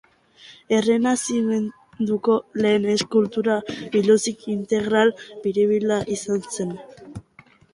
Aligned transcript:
Errenazimenduko 0.75 2.37
lehen 2.65 2.87
eskultura 2.95 3.59
biluzik 3.93 4.43
integral 4.55 5.15
biribila 5.45 6.01
izan 6.17 6.45
zen. 6.57 6.75